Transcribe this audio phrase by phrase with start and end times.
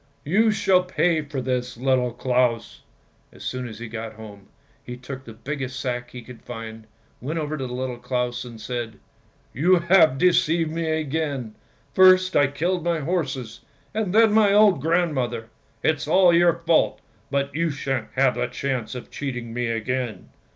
[0.17, 2.81] :< You shall pay for this, Little Claus!"
[3.31, 4.47] As soon as he got home,
[4.83, 6.87] he took the biggest sack he could find,
[7.21, 8.97] went over to Little Claus and said,
[9.53, 11.53] —"You have deceived me again!
[11.93, 13.59] First I killed my horses,
[13.93, 15.49] and then my old grandmother!
[15.83, 16.99] It's all your fault,
[17.29, 20.29] but you shan't have the chance of cheating me again!